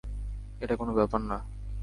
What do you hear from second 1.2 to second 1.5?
না।